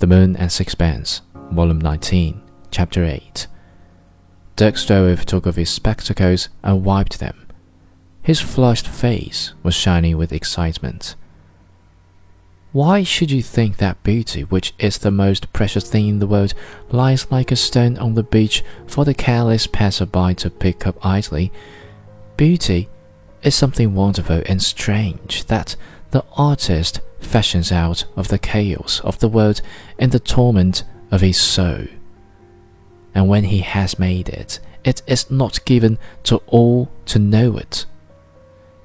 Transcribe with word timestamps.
The 0.00 0.06
Moon 0.06 0.34
and 0.34 0.50
Sixpence, 0.50 1.20
Volume 1.34 1.78
19, 1.78 2.40
Chapter 2.70 3.04
8. 3.04 3.46
Dirk 4.56 4.76
Stroeve 4.76 5.26
took 5.26 5.46
off 5.46 5.56
his 5.56 5.68
spectacles 5.68 6.48
and 6.62 6.82
wiped 6.82 7.18
them. 7.18 7.46
His 8.22 8.40
flushed 8.40 8.88
face 8.88 9.52
was 9.62 9.74
shining 9.74 10.16
with 10.16 10.32
excitement. 10.32 11.16
Why 12.72 13.02
should 13.02 13.30
you 13.30 13.42
think 13.42 13.76
that 13.76 14.02
beauty, 14.02 14.40
which 14.40 14.72
is 14.78 14.96
the 14.96 15.10
most 15.10 15.52
precious 15.52 15.86
thing 15.90 16.08
in 16.08 16.18
the 16.18 16.26
world, 16.26 16.54
lies 16.90 17.30
like 17.30 17.52
a 17.52 17.56
stone 17.56 17.98
on 17.98 18.14
the 18.14 18.22
beach 18.22 18.64
for 18.86 19.04
the 19.04 19.12
careless 19.12 19.66
passer-by 19.66 20.32
to 20.32 20.48
pick 20.48 20.86
up 20.86 21.04
idly? 21.04 21.52
Beauty 22.38 22.88
is 23.42 23.54
something 23.54 23.94
wonderful 23.94 24.42
and 24.46 24.62
strange 24.62 25.44
that 25.48 25.76
the 26.10 26.24
artist 26.38 27.02
fashions 27.20 27.70
out 27.70 28.04
of 28.16 28.28
the 28.28 28.38
chaos 28.38 29.00
of 29.00 29.18
the 29.18 29.28
world 29.28 29.60
and 29.98 30.12
the 30.12 30.20
torment 30.20 30.84
of 31.10 31.20
his 31.20 31.38
soul. 31.38 31.84
And 33.14 33.28
when 33.28 33.44
he 33.44 33.58
has 33.60 33.98
made 33.98 34.28
it, 34.28 34.60
it 34.84 35.02
is 35.06 35.30
not 35.30 35.64
given 35.64 35.98
to 36.24 36.36
all 36.46 36.90
to 37.06 37.18
know 37.18 37.56
it. 37.56 37.86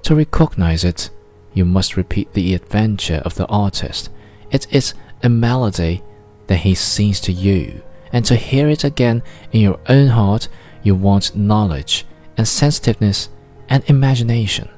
To 0.03 0.15
recognize 0.15 0.83
it, 0.83 1.09
you 1.53 1.65
must 1.65 1.97
repeat 1.97 2.33
the 2.33 2.53
adventure 2.53 3.21
of 3.25 3.35
the 3.35 3.47
artist. 3.47 4.09
It 4.51 4.67
is 4.71 4.93
a 5.23 5.29
melody 5.29 6.03
that 6.47 6.57
he 6.57 6.75
sings 6.75 7.19
to 7.21 7.31
you, 7.31 7.81
and 8.11 8.25
to 8.25 8.35
hear 8.35 8.67
it 8.67 8.83
again 8.83 9.23
in 9.51 9.61
your 9.61 9.79
own 9.87 10.09
heart, 10.09 10.47
you 10.83 10.95
want 10.95 11.35
knowledge 11.35 12.05
and 12.37 12.47
sensitiveness 12.47 13.29
and 13.69 13.83
imagination. 13.89 14.69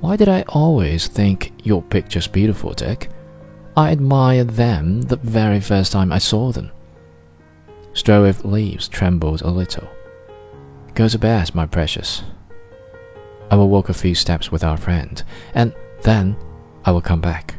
Why 0.00 0.16
did 0.16 0.28
I 0.28 0.42
always 0.48 1.08
think 1.08 1.52
your 1.62 1.82
pictures 1.82 2.26
beautiful, 2.26 2.72
Dirk? 2.72 3.08
I 3.76 3.90
admired 3.90 4.50
them 4.50 5.02
the 5.02 5.16
very 5.16 5.60
first 5.60 5.92
time 5.92 6.10
I 6.10 6.18
saw 6.18 6.52
them. 6.52 6.70
Stroeve's 7.92 8.44
leaves 8.44 8.88
trembled 8.88 9.42
a 9.42 9.50
little. 9.50 9.88
Go 10.94 11.06
to 11.06 11.18
bed, 11.18 11.54
my 11.54 11.66
precious. 11.66 12.22
I 13.50 13.56
will 13.56 13.68
walk 13.68 13.88
a 13.88 13.94
few 13.94 14.14
steps 14.14 14.50
with 14.50 14.64
our 14.64 14.76
friend, 14.76 15.22
and 15.54 15.74
then 16.02 16.36
I 16.84 16.92
will 16.92 17.02
come 17.02 17.20
back. 17.20 17.56